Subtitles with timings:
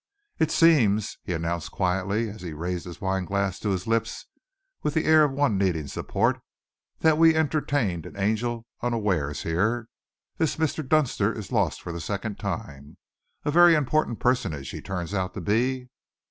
[0.39, 4.25] "It seems," he announced quietly, as he raised his wine glass to his lips
[4.81, 6.41] with the air of one needing support,
[7.01, 9.89] "that we entertained an angel unawares here.
[10.39, 10.83] This Mr.
[10.89, 12.97] Dunster is lost for the second time.
[13.45, 15.89] A very important personage he turns out to be."